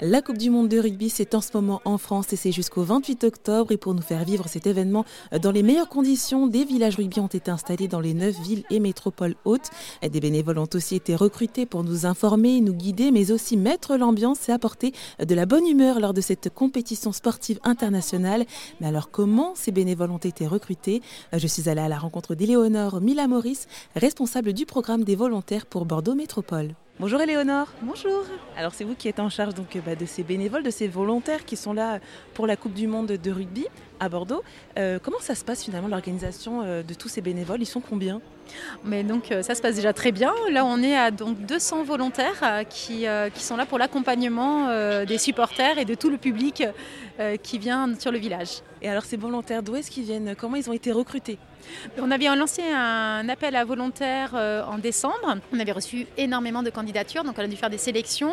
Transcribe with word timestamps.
La 0.00 0.20
Coupe 0.20 0.36
du 0.36 0.50
Monde 0.50 0.68
de 0.68 0.78
rugby, 0.78 1.08
c'est 1.08 1.34
en 1.34 1.40
ce 1.40 1.48
moment 1.54 1.80
en 1.86 1.96
France 1.96 2.30
et 2.34 2.36
c'est 2.36 2.52
jusqu'au 2.52 2.82
28 2.82 3.24
octobre. 3.24 3.72
Et 3.72 3.78
pour 3.78 3.94
nous 3.94 4.02
faire 4.02 4.24
vivre 4.24 4.46
cet 4.46 4.66
événement 4.66 5.06
dans 5.40 5.50
les 5.50 5.62
meilleures 5.62 5.88
conditions, 5.88 6.46
des 6.46 6.66
villages 6.66 6.96
rugby 6.96 7.18
ont 7.18 7.28
été 7.28 7.50
installés 7.50 7.88
dans 7.88 8.00
les 8.00 8.12
neuf 8.12 8.38
villes 8.38 8.64
et 8.68 8.78
métropoles 8.78 9.36
hautes. 9.46 9.70
Des 10.02 10.20
bénévoles 10.20 10.58
ont 10.58 10.68
aussi 10.74 10.96
été 10.96 11.16
recrutés 11.16 11.64
pour 11.64 11.82
nous 11.82 12.04
informer, 12.04 12.60
nous 12.60 12.74
guider, 12.74 13.10
mais 13.10 13.32
aussi 13.32 13.56
mettre 13.56 13.96
l'ambiance 13.96 14.50
et 14.50 14.52
apporter 14.52 14.92
de 15.18 15.34
la 15.34 15.46
bonne 15.46 15.66
humeur 15.66 15.98
lors 15.98 16.12
de 16.12 16.20
cette 16.20 16.52
compétition 16.52 17.12
sportive 17.12 17.58
internationale. 17.64 18.44
Mais 18.82 18.88
alors 18.88 19.10
comment 19.10 19.54
ces 19.54 19.72
bénévoles 19.72 20.10
ont 20.10 20.18
été 20.18 20.46
recrutés? 20.46 21.00
Je 21.32 21.46
suis 21.46 21.70
allée 21.70 21.80
à 21.80 21.88
la 21.88 21.98
rencontre 21.98 22.34
d'Éléonore 22.34 23.00
Mila-Maurice, 23.00 23.66
responsable 23.94 24.52
du 24.52 24.66
programme 24.66 25.04
des 25.04 25.16
volontaires 25.16 25.64
pour 25.64 25.86
Bordeaux 25.86 26.14
Métropole. 26.14 26.74
Bonjour 26.98 27.20
Éléonore. 27.20 27.68
Bonjour. 27.82 28.24
Alors 28.56 28.72
c'est 28.72 28.84
vous 28.84 28.94
qui 28.94 29.06
êtes 29.06 29.20
en 29.20 29.28
charge 29.28 29.52
donc 29.52 29.76
bah, 29.84 29.94
de 29.94 30.06
ces 30.06 30.22
bénévoles, 30.22 30.62
de 30.62 30.70
ces 30.70 30.88
volontaires 30.88 31.44
qui 31.44 31.54
sont 31.54 31.74
là 31.74 32.00
pour 32.32 32.46
la 32.46 32.56
Coupe 32.56 32.72
du 32.72 32.86
Monde 32.86 33.08
de 33.08 33.30
rugby 33.30 33.66
à 34.00 34.08
Bordeaux. 34.08 34.42
Euh, 34.78 34.98
comment 35.02 35.18
ça 35.20 35.34
se 35.34 35.44
passe 35.44 35.62
finalement 35.62 35.88
l'organisation 35.88 36.62
euh, 36.62 36.82
de 36.82 36.94
tous 36.94 37.08
ces 37.08 37.20
bénévoles? 37.20 37.60
Ils 37.60 37.66
sont 37.66 37.82
combien? 37.82 38.22
Mais 38.84 39.02
donc 39.02 39.30
euh, 39.30 39.42
ça 39.42 39.54
se 39.54 39.62
passe 39.62 39.76
déjà 39.76 39.92
très 39.92 40.12
bien. 40.12 40.32
Là 40.50 40.64
on 40.64 40.82
est 40.82 40.96
à 40.96 41.10
donc 41.10 41.38
200 41.46 41.84
volontaires 41.84 42.64
qui, 42.68 43.06
qui 43.34 43.42
sont 43.42 43.56
là 43.56 43.66
pour 43.66 43.78
l'accompagnement 43.78 44.68
des 45.04 45.18
supporters 45.18 45.78
et 45.78 45.84
de 45.84 45.94
tout 45.94 46.10
le 46.10 46.18
public 46.18 46.64
qui 47.42 47.58
vient 47.58 47.88
sur 47.98 48.12
le 48.12 48.18
village. 48.18 48.62
Et 48.82 48.88
alors 48.88 49.04
ces 49.04 49.16
volontaires, 49.16 49.62
d'où 49.62 49.76
est-ce 49.76 49.90
qu'ils 49.90 50.04
viennent? 50.04 50.34
Comment 50.38 50.56
ils 50.56 50.68
ont 50.68 50.74
été 50.74 50.92
recrutés? 50.92 51.38
On 51.98 52.10
avait 52.10 52.26
lancé 52.36 52.62
un 52.62 53.28
appel 53.28 53.56
à 53.56 53.64
volontaires 53.64 54.32
euh, 54.34 54.62
en 54.64 54.78
décembre. 54.78 55.36
On 55.52 55.58
avait 55.58 55.72
reçu 55.72 56.06
énormément 56.16 56.62
de 56.62 56.70
candidatures, 56.70 57.24
donc 57.24 57.36
on 57.38 57.42
a 57.42 57.46
dû 57.46 57.56
faire 57.56 57.70
des 57.70 57.78
sélections. 57.78 58.32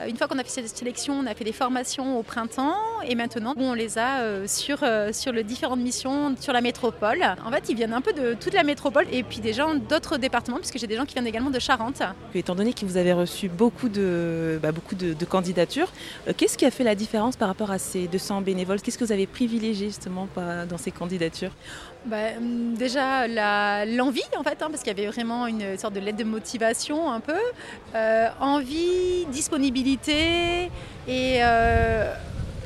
Euh, 0.00 0.08
une 0.08 0.16
fois 0.16 0.26
qu'on 0.26 0.38
a 0.38 0.44
fait 0.44 0.50
cette 0.62 0.76
sélection, 0.76 1.14
on 1.14 1.26
a 1.26 1.34
fait 1.34 1.44
des 1.44 1.52
formations 1.52 2.18
au 2.18 2.22
printemps 2.22 2.76
et 3.06 3.14
maintenant 3.14 3.54
on 3.56 3.74
les 3.74 3.98
a 3.98 4.20
euh, 4.20 4.46
sur, 4.46 4.78
sur 5.12 5.32
les 5.32 5.44
différentes 5.44 5.80
missions 5.80 6.34
sur 6.40 6.52
la 6.52 6.60
métropole. 6.60 7.24
En 7.44 7.50
fait, 7.50 7.68
ils 7.68 7.76
viennent 7.76 7.94
un 7.94 8.00
peu 8.00 8.12
de 8.12 8.34
toute 8.34 8.54
la 8.54 8.64
métropole 8.64 9.06
et 9.12 9.22
puis 9.22 9.37
des 9.40 9.52
gens 9.52 9.74
d'autres 9.74 10.18
départements, 10.18 10.58
puisque 10.58 10.78
j'ai 10.78 10.86
des 10.86 10.96
gens 10.96 11.04
qui 11.04 11.14
viennent 11.14 11.26
également 11.26 11.50
de 11.50 11.58
Charente. 11.58 12.02
étant 12.34 12.54
donné 12.54 12.72
que 12.72 12.84
vous 12.84 12.96
avez 12.96 13.12
reçu 13.12 13.48
beaucoup 13.48 13.88
de, 13.88 14.58
bah, 14.62 14.72
beaucoup 14.72 14.94
de, 14.94 15.24
candidatures, 15.24 15.92
qu'est-ce 16.36 16.56
qui 16.56 16.64
a 16.64 16.70
fait 16.70 16.84
la 16.84 16.94
différence 16.94 17.36
par 17.36 17.48
rapport 17.48 17.70
à 17.70 17.78
ces 17.78 18.08
200 18.08 18.42
bénévoles? 18.42 18.80
Qu'est-ce 18.80 18.98
que 18.98 19.04
vous 19.04 19.12
avez 19.12 19.26
privilégié 19.26 19.88
justement 19.88 20.28
dans 20.68 20.78
ces 20.78 20.90
candidatures? 20.90 21.52
Bah, 22.06 22.16
hum, 22.38 22.74
Déjà 22.74 23.26
l'envie 23.84 24.22
en 24.36 24.42
fait, 24.42 24.62
hein, 24.62 24.68
parce 24.70 24.82
qu'il 24.82 24.96
y 24.96 25.00
avait 25.00 25.10
vraiment 25.10 25.46
une 25.46 25.76
sorte 25.76 25.94
de 25.94 26.00
lettre 26.00 26.18
de 26.18 26.24
motivation 26.24 27.10
un 27.10 27.20
peu. 27.20 27.38
Euh, 27.94 28.28
envie, 28.40 29.26
disponibilité 29.32 30.70
et 31.06 31.38
euh, 31.42 32.14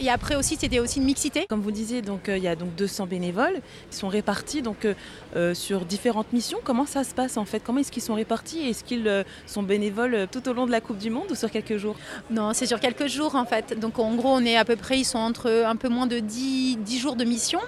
et 0.00 0.10
après 0.10 0.34
aussi, 0.36 0.56
c'était 0.58 0.78
aussi 0.78 0.98
une 0.98 1.04
mixité. 1.04 1.46
Comme 1.48 1.60
vous 1.60 1.72
disiez, 1.72 2.02
donc, 2.02 2.28
euh, 2.28 2.36
il 2.36 2.42
y 2.42 2.48
a 2.48 2.56
donc 2.56 2.74
200 2.76 3.06
bénévoles 3.06 3.60
qui 3.90 3.96
sont 3.96 4.08
répartis 4.08 4.62
donc, 4.62 4.84
euh, 4.84 4.94
euh, 5.36 5.54
sur 5.54 5.84
différentes 5.84 6.32
missions. 6.32 6.58
Comment 6.62 6.86
ça 6.86 7.04
se 7.04 7.14
passe 7.14 7.36
en 7.36 7.44
fait? 7.44 7.60
Comment 7.64 7.80
est-ce 7.80 7.92
qu'ils 7.92 8.02
sont 8.02 8.14
répartis? 8.14 8.60
Est-ce 8.60 8.84
qu'ils 8.84 9.24
sont 9.46 9.62
bénévoles 9.62 10.28
tout 10.30 10.48
au 10.48 10.52
long 10.52 10.66
de 10.66 10.70
la 10.70 10.80
Coupe 10.80 10.98
du 10.98 11.10
Monde 11.10 11.30
ou 11.30 11.34
sur 11.34 11.50
quelques 11.50 11.76
jours? 11.76 11.96
Non, 12.30 12.52
c'est 12.52 12.66
sur 12.66 12.80
quelques 12.80 13.08
jours 13.08 13.34
en 13.34 13.44
fait. 13.44 13.78
Donc 13.78 13.98
en 13.98 14.14
gros, 14.14 14.30
on 14.30 14.44
est 14.44 14.56
à 14.56 14.64
peu 14.64 14.76
près, 14.76 14.98
ils 14.98 15.04
sont 15.04 15.18
entre 15.18 15.64
un 15.66 15.76
peu 15.76 15.88
moins 15.88 16.06
de 16.06 16.18
10, 16.18 16.78
10 16.78 16.98
jours 16.98 17.16
de 17.16 17.24
mission 17.24 17.60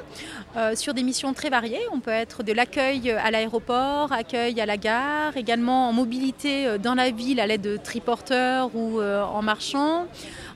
sur 0.74 0.94
des 0.94 1.02
missions 1.02 1.32
très 1.32 1.48
variées. 1.48 1.80
On 1.92 2.00
peut 2.00 2.10
être 2.10 2.42
de 2.42 2.52
l'accueil 2.52 3.10
à 3.10 3.30
l'aéroport, 3.30 4.12
accueil 4.12 4.60
à 4.60 4.66
la 4.66 4.76
gare, 4.76 5.36
également 5.36 5.88
en 5.88 5.92
mobilité 5.92 6.76
dans 6.78 6.94
la 6.94 7.10
ville 7.10 7.38
à 7.40 7.46
l'aide 7.46 7.60
de 7.60 7.76
triporteurs 7.76 8.74
ou 8.74 9.00
en 9.00 9.42
marchant. 9.42 10.06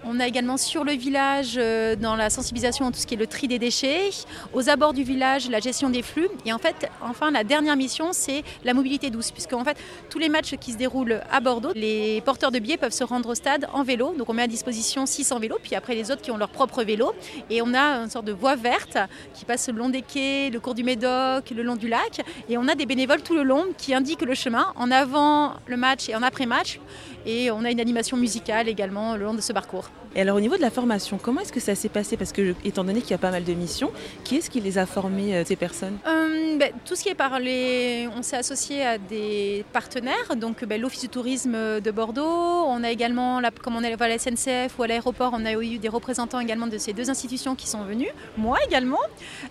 On 0.06 0.20
a 0.20 0.26
également 0.26 0.56
sur 0.58 0.84
le 0.84 0.92
village 0.92 1.54
euh, 1.56 1.96
dans 1.96 2.14
la 2.14 2.28
sensibilisation 2.28 2.86
à 2.86 2.90
tout 2.90 2.98
ce 2.98 3.06
qui 3.06 3.14
est 3.14 3.18
le 3.18 3.26
tri 3.26 3.48
des 3.48 3.58
déchets, 3.58 4.10
aux 4.52 4.68
abords 4.68 4.92
du 4.92 5.02
village 5.02 5.48
la 5.48 5.60
gestion 5.60 5.88
des 5.88 6.02
flux. 6.02 6.28
Et 6.44 6.52
en 6.52 6.58
fait 6.58 6.90
enfin 7.00 7.30
la 7.30 7.42
dernière 7.42 7.76
mission 7.76 8.10
c'est 8.12 8.42
la 8.64 8.74
mobilité 8.74 9.08
douce 9.10 9.30
puisque 9.30 9.54
en 9.54 9.64
fait 9.64 9.78
tous 10.10 10.18
les 10.18 10.28
matchs 10.28 10.56
qui 10.60 10.72
se 10.72 10.76
déroulent 10.76 11.22
à 11.30 11.40
Bordeaux, 11.40 11.72
les 11.74 12.20
porteurs 12.20 12.50
de 12.50 12.58
billets 12.58 12.76
peuvent 12.76 12.92
se 12.92 13.04
rendre 13.04 13.30
au 13.30 13.34
stade 13.34 13.66
en 13.72 13.82
vélo. 13.82 14.14
Donc 14.18 14.28
on 14.28 14.34
met 14.34 14.42
à 14.42 14.46
disposition 14.46 15.06
600 15.06 15.38
vélos 15.38 15.58
puis 15.62 15.74
après 15.74 15.94
les 15.94 16.10
autres 16.10 16.22
qui 16.22 16.30
ont 16.30 16.36
leur 16.36 16.50
propre 16.50 16.84
vélo. 16.84 17.14
Et 17.48 17.62
on 17.62 17.72
a 17.72 18.02
une 18.02 18.10
sorte 18.10 18.26
de 18.26 18.32
voie 18.32 18.56
verte 18.56 18.98
qui 19.32 19.44
passe 19.44 19.68
le 19.68 19.78
long 19.78 19.88
des 19.88 20.02
quais, 20.02 20.50
le 20.50 20.60
cours 20.60 20.74
du 20.74 20.84
Médoc, 20.84 21.50
le 21.50 21.62
long 21.62 21.76
du 21.76 21.88
lac. 21.88 22.20
Et 22.48 22.58
on 22.58 22.68
a 22.68 22.74
des 22.74 22.84
bénévoles 22.84 23.22
tout 23.22 23.34
le 23.34 23.42
long 23.42 23.64
qui 23.78 23.94
indiquent 23.94 24.22
le 24.22 24.34
chemin 24.34 24.72
en 24.76 24.90
avant 24.90 25.54
le 25.66 25.76
match 25.76 26.08
et 26.10 26.14
en 26.14 26.22
après 26.22 26.46
match 26.46 26.78
et 27.26 27.50
on 27.50 27.64
a 27.64 27.70
une 27.70 27.80
animation 27.80 28.16
musicale 28.16 28.68
également 28.68 29.16
le 29.16 29.24
long 29.24 29.34
de 29.34 29.40
ce 29.40 29.52
parcours. 29.52 29.90
Et 30.16 30.20
alors 30.20 30.36
au 30.36 30.40
niveau 30.40 30.56
de 30.56 30.62
la 30.62 30.70
formation, 30.70 31.18
comment 31.20 31.40
est-ce 31.40 31.52
que 31.52 31.60
ça 31.60 31.74
s'est 31.74 31.88
passé? 31.88 32.16
Parce 32.16 32.30
que 32.32 32.54
étant 32.64 32.84
donné 32.84 33.00
qu'il 33.00 33.10
y 33.10 33.14
a 33.14 33.18
pas 33.18 33.32
mal 33.32 33.42
de 33.42 33.52
missions, 33.52 33.90
qui 34.22 34.36
est-ce 34.36 34.48
qui 34.48 34.60
les 34.60 34.78
a 34.78 34.86
formées, 34.86 35.34
euh, 35.34 35.44
ces 35.44 35.56
personnes? 35.56 35.98
Euh, 36.06 36.56
ben, 36.56 36.72
Tout 36.84 36.94
ce 36.94 37.02
qui 37.02 37.08
est 37.08 37.16
parlé, 37.16 38.08
on 38.16 38.22
s'est 38.22 38.36
associé 38.36 38.86
à 38.86 38.98
des 38.98 39.64
partenaires, 39.72 40.36
donc 40.36 40.64
ben, 40.64 40.80
l'Office 40.80 41.00
du 41.00 41.08
tourisme 41.08 41.80
de 41.80 41.90
Bordeaux, 41.90 42.22
on 42.22 42.84
a 42.84 42.90
également, 42.90 43.40
comme 43.62 43.74
on 43.74 43.82
est 43.82 44.00
à 44.00 44.08
la 44.08 44.18
SNCF 44.18 44.78
ou 44.78 44.84
à 44.84 44.86
l'aéroport, 44.86 45.32
on 45.34 45.44
a 45.44 45.52
eu 45.54 45.78
des 45.78 45.88
représentants 45.88 46.38
également 46.38 46.68
de 46.68 46.78
ces 46.78 46.92
deux 46.92 47.10
institutions 47.10 47.56
qui 47.56 47.66
sont 47.66 47.82
venus, 47.82 48.10
moi 48.36 48.58
également. 48.68 49.00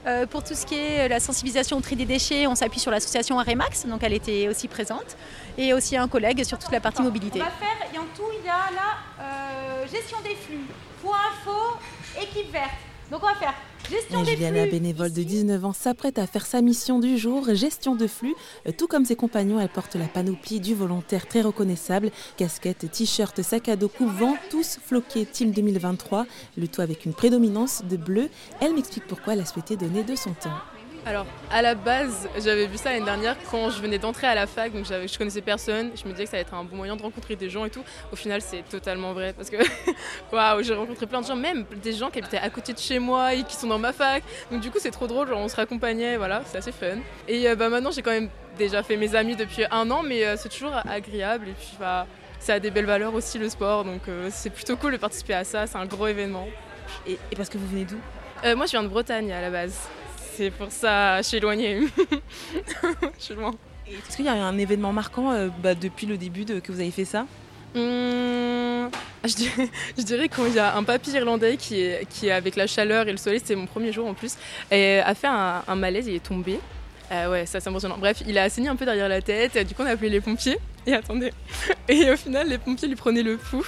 Euh, 0.07 0.25
pour 0.25 0.43
tout 0.43 0.53
ce 0.55 0.65
qui 0.65 0.75
est 0.75 1.09
la 1.09 1.19
sensibilisation 1.19 1.77
au 1.77 1.81
tri 1.81 1.97
des 1.97 2.05
déchets, 2.05 2.47
on 2.47 2.55
s'appuie 2.55 2.79
sur 2.79 2.91
l'association 2.91 3.37
Aremax, 3.37 3.85
donc 3.85 4.01
elle 4.03 4.13
était 4.13 4.47
aussi 4.47 4.69
présente, 4.69 5.17
et 5.57 5.73
aussi 5.73 5.97
un 5.97 6.07
collègue 6.07 6.43
sur 6.45 6.57
toute 6.57 6.71
la 6.71 6.79
partie 6.79 7.01
mobilité. 7.01 7.41
On 7.41 7.43
va 7.43 7.51
faire, 7.51 7.89
et 7.93 7.97
en 7.97 8.05
tout, 8.15 8.29
il 8.39 8.45
y 8.45 8.49
a 8.49 8.71
la 8.73 9.87
gestion 9.87 10.17
des 10.23 10.32
flux 10.35 10.65
Point 11.01 11.17
info, 11.31 11.77
équipe 12.21 12.51
verte. 12.51 12.71
Donc 13.11 13.21
on 13.23 13.27
va 13.27 13.35
faire 13.35 13.53
gestion 13.89 14.23
des 14.23 14.35
flux. 14.35 14.53
la 14.53 14.65
bénévole 14.65 15.11
de 15.11 15.23
19 15.23 15.65
ans, 15.65 15.73
s'apprête 15.73 16.17
à 16.17 16.27
faire 16.27 16.45
sa 16.45 16.61
mission 16.61 16.99
du 16.99 17.17
jour, 17.17 17.53
gestion 17.53 17.95
de 17.95 18.07
flux. 18.07 18.35
Euh, 18.67 18.71
tout 18.75 18.87
comme 18.87 19.05
ses 19.05 19.15
compagnons, 19.15 19.59
elle 19.59 19.69
porte 19.69 19.95
la 19.95 20.05
panoplie 20.05 20.59
du 20.59 20.73
volontaire 20.73 21.27
très 21.27 21.41
reconnaissable. 21.41 22.11
Casquette, 22.37 22.89
t-shirt, 22.91 23.41
sac 23.41 23.69
à 23.69 23.75
dos, 23.75 23.89
coupe-vent, 23.89 24.37
tous 24.49 24.79
floqués 24.83 25.25
Team 25.25 25.51
2023. 25.51 26.25
Le 26.57 26.67
tout 26.67 26.81
avec 26.81 27.05
une 27.05 27.13
prédominance 27.13 27.83
de 27.83 27.97
bleu. 27.97 28.29
Elle 28.61 28.73
m'explique 28.73 29.07
pourquoi 29.07 29.33
elle 29.33 29.41
a 29.41 29.45
souhaité 29.45 29.75
donner 29.75 30.03
de 30.03 30.15
son 30.15 30.31
temps. 30.31 30.57
Alors, 31.05 31.25
à 31.51 31.61
la 31.61 31.75
base, 31.75 32.29
j'avais 32.37 32.65
vu 32.65 32.77
ça 32.77 32.91
l'année 32.91 33.03
dernière 33.03 33.35
quand 33.51 33.69
je 33.69 33.81
venais 33.81 33.97
d'entrer 33.97 34.25
à 34.25 34.35
la 34.35 34.47
fac, 34.47 34.71
donc 34.71 34.85
je 34.85 35.17
connaissais 35.17 35.41
personne. 35.41 35.91
Je 35.95 36.05
me 36.07 36.11
disais 36.11 36.23
que 36.23 36.29
ça 36.29 36.37
allait 36.37 36.45
être 36.45 36.53
un 36.53 36.63
bon 36.63 36.77
moyen 36.77 36.95
de 36.95 37.01
rencontrer 37.01 37.35
des 37.35 37.49
gens 37.49 37.65
et 37.65 37.69
tout. 37.69 37.83
Au 38.13 38.15
final, 38.15 38.41
c'est 38.41 38.61
totalement 38.69 39.11
vrai 39.11 39.33
parce 39.33 39.49
que 39.49 39.57
waouh, 40.31 40.63
j'ai 40.63 40.73
rencontré 40.73 41.05
plein 41.05 41.19
de 41.19 41.25
gens, 41.25 41.35
même 41.35 41.65
des 41.83 41.91
gens 41.91 42.09
qui 42.09 42.19
habitaient 42.19 42.37
à 42.37 42.49
côté 42.49 42.71
de 42.71 42.79
chez 42.79 42.99
moi 42.99 43.33
et 43.33 43.43
qui 43.43 43.55
sont 43.55 43.67
dans 43.67 43.79
ma 43.79 43.91
fac. 43.91 44.23
Donc, 44.49 44.61
du 44.61 44.71
coup, 44.71 44.77
c'est 44.79 44.91
trop 44.91 45.07
drôle, 45.07 45.27
genre, 45.27 45.39
on 45.39 45.49
se 45.49 45.57
raccompagnait, 45.57 46.15
voilà, 46.15 46.41
c'est 46.45 46.59
assez 46.59 46.71
fun. 46.71 46.99
Et 47.27 47.49
euh, 47.49 47.55
bah, 47.55 47.67
maintenant, 47.67 47.91
j'ai 47.91 48.01
quand 48.01 48.11
même 48.11 48.29
déjà 48.57 48.81
fait 48.81 48.95
mes 48.95 49.13
amis 49.13 49.35
depuis 49.35 49.65
un 49.71 49.91
an, 49.91 50.03
mais 50.03 50.23
euh, 50.25 50.37
c'est 50.37 50.49
toujours 50.49 50.73
agréable 50.89 51.49
et 51.49 51.53
puis 51.53 51.75
bah, 51.79 52.07
ça 52.39 52.53
a 52.53 52.59
des 52.59 52.71
belles 52.71 52.85
valeurs 52.85 53.13
aussi 53.13 53.39
le 53.39 53.49
sport, 53.49 53.83
donc 53.83 54.01
euh, 54.07 54.29
c'est 54.31 54.51
plutôt 54.51 54.77
cool 54.77 54.93
de 54.93 54.97
participer 54.97 55.33
à 55.33 55.43
ça, 55.43 55.67
c'est 55.67 55.77
un 55.77 55.85
gros 55.85 56.07
événement. 56.07 56.47
Et, 57.05 57.17
et 57.31 57.35
parce 57.35 57.49
que 57.49 57.57
vous 57.57 57.67
venez 57.67 57.83
d'où? 57.83 57.97
Moi, 58.55 58.65
je 58.65 58.71
viens 58.71 58.83
de 58.83 58.89
Bretagne 58.89 59.31
à 59.31 59.41
la 59.41 59.49
base 59.49 59.87
c'est 60.35 60.51
pour 60.51 60.71
ça 60.71 61.21
je 61.21 61.27
suis 61.27 61.37
éloignée. 61.37 61.81
je 63.19 63.23
suis 63.23 63.33
loin. 63.35 63.51
Est-ce 63.87 64.15
qu'il 64.15 64.25
y 64.25 64.29
a 64.29 64.33
un 64.33 64.57
événement 64.57 64.93
marquant 64.93 65.31
euh, 65.31 65.49
bah, 65.61 65.75
depuis 65.75 66.07
le 66.07 66.17
début 66.17 66.45
de, 66.45 66.59
que 66.59 66.71
vous 66.71 66.79
avez 66.79 66.91
fait 66.91 67.05
ça? 67.05 67.25
Hum, 67.75 68.89
je, 69.23 70.03
dirais, 70.03 70.29
qu'il 70.29 70.53
y 70.53 70.59
a 70.59 70.75
un 70.75 70.83
papy 70.83 71.11
irlandais 71.11 71.57
qui 71.57 71.81
est, 71.81 72.07
qui 72.09 72.27
est 72.27 72.31
avec 72.31 72.55
la 72.55 72.67
chaleur 72.67 73.07
et 73.07 73.11
le 73.11 73.17
soleil, 73.17 73.39
c'était 73.39 73.55
mon 73.55 73.65
premier 73.65 73.91
jour 73.91 74.07
en 74.07 74.13
plus, 74.13 74.35
et 74.71 74.99
a 74.99 75.15
fait 75.15 75.27
un, 75.27 75.75
malaise, 75.75 76.07
il 76.07 76.15
est 76.15 76.23
tombé. 76.23 76.59
Euh, 77.11 77.31
ouais, 77.31 77.45
ça 77.45 77.59
c'est 77.59 77.69
impressionnant. 77.69 77.97
Bref, 77.97 78.23
il 78.27 78.37
a 78.37 78.49
saigné 78.49 78.69
un 78.69 78.75
peu 78.75 78.85
derrière 78.85 79.09
la 79.09 79.21
tête, 79.21 79.57
du 79.67 79.75
coup 79.75 79.81
on 79.81 79.85
a 79.85 79.91
appelé 79.91 80.09
les 80.09 80.21
pompiers. 80.21 80.57
Et 80.85 80.93
attendez. 80.93 81.31
Et 81.87 82.11
au 82.11 82.17
final, 82.17 82.49
les 82.49 82.57
pompiers 82.57 82.87
lui 82.87 82.95
prenaient 82.95 83.23
le 83.23 83.37
pouls. 83.37 83.65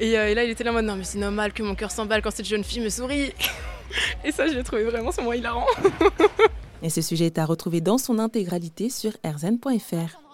Et, 0.00 0.18
euh, 0.18 0.28
et 0.28 0.34
là, 0.34 0.42
il 0.42 0.50
était 0.50 0.64
là 0.64 0.70
en 0.70 0.74
mode 0.74 0.84
non, 0.84 0.96
mais 0.96 1.04
c'est 1.04 1.18
normal 1.18 1.52
que 1.52 1.62
mon 1.62 1.76
cœur 1.76 1.92
s'emballe 1.92 2.22
quand 2.22 2.32
cette 2.32 2.46
jeune 2.46 2.64
fille 2.64 2.80
me 2.80 2.88
sourit. 2.88 3.32
Et 4.24 4.32
ça, 4.32 4.46
je 4.46 4.54
l'ai 4.54 4.62
trouvé 4.62 4.84
vraiment 4.84 5.12
ce 5.12 5.20
moment 5.20 5.32
hilarant. 5.32 5.66
Et 6.82 6.90
ce 6.90 7.00
sujet 7.00 7.26
est 7.26 7.38
à 7.38 7.44
retrouver 7.44 7.80
dans 7.80 7.98
son 7.98 8.18
intégralité 8.18 8.90
sur 8.90 9.12
rzn.fr. 9.24 10.25